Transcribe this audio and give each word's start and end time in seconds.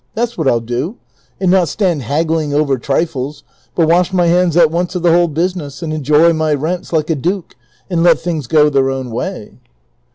That's 0.15 0.35
what 0.35 0.47
I 0.47 0.49
'11 0.53 0.65
do, 0.65 0.97
and 1.39 1.51
not 1.51 1.69
stand 1.69 2.01
haggling 2.01 2.55
over 2.55 2.79
trifles, 2.79 3.43
but 3.75 3.87
wash 3.87 4.11
my 4.11 4.25
hands 4.25 4.57
at 4.57 4.71
once 4.71 4.95
of 4.95 5.03
the 5.03 5.11
whole 5.11 5.27
business, 5.27 5.83
and 5.83 5.93
enjoy 5.93 6.33
my 6.33 6.55
rents 6.55 6.91
like 6.91 7.11
a 7.11 7.15
duke, 7.15 7.55
and 7.87 8.01
let 8.01 8.19
things 8.19 8.47
go 8.47 8.67
their 8.67 8.89
own 8.89 9.11
way." 9.11 9.59